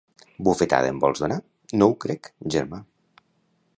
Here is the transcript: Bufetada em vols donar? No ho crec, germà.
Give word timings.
Bufetada 0.47 0.89
em 0.93 1.01
vols 1.03 1.21
donar? 1.25 1.37
No 1.81 1.91
ho 1.91 1.93
crec, 2.07 2.31
germà. 2.57 2.81